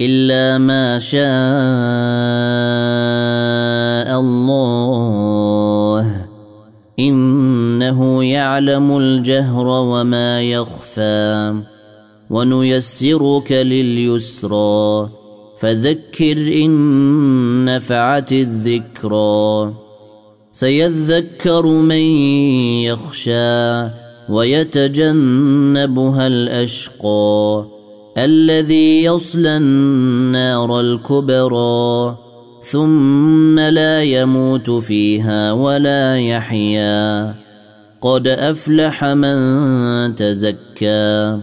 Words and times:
إلا 0.00 0.58
ما 0.58 0.98
شاء 0.98 1.20
الله. 4.20 6.26
إنه 6.98 8.24
يعلم 8.24 8.98
الجهر 8.98 9.66
وما 9.66 10.42
يخفى. 10.42 11.54
ونيسرك 12.30 13.52
لليسرى. 13.52 15.10
فذكر 15.58 16.32
إن 16.32 17.64
نفعت 17.64 18.32
الذكرى. 18.32 19.72
سيذكر 20.52 21.66
من 21.66 22.02
يخشى 22.82 23.82
ويتجنبها 24.28 26.26
الأشقى. 26.26 27.75
الذي 28.16 29.04
يصلى 29.04 29.56
النار 29.56 30.80
الكبرى 30.80 32.16
ثم 32.60 33.60
لا 33.60 34.02
يموت 34.02 34.70
فيها 34.70 35.52
ولا 35.52 36.20
يحيا. 36.20 37.34
قد 38.00 38.28
أفلح 38.28 39.04
من 39.04 39.36
تزكى 40.14 41.38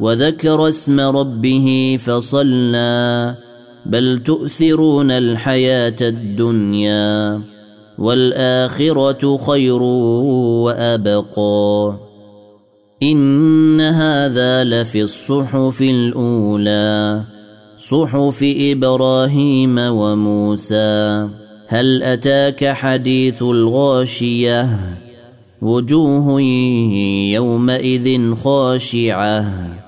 وذكر 0.00 0.68
اسم 0.68 1.00
ربه 1.00 1.98
فصلى. 2.04 3.34
بل 3.86 4.22
تؤثرون 4.24 5.10
الحياة 5.10 5.96
الدنيا 6.00 7.40
والآخرة 7.98 9.36
خير 9.36 9.82
وأبقى. 10.62 12.11
إن 13.02 13.80
هذا 13.80 14.64
لفي 14.64 15.02
الصحف 15.02 15.82
الأولى 15.82 17.22
صحف 17.78 18.38
إبراهيم 18.42 19.78
وموسى. 19.78 21.28
هل 21.68 22.02
أتاك 22.02 22.64
حديث 22.64 23.42
الغاشية؟ 23.42 24.78
وجوه 25.62 26.40
يومئذ 27.32 28.34
خاشعة. 28.34 29.81